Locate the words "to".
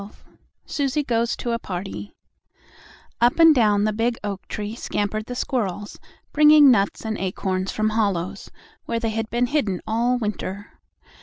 1.35-1.51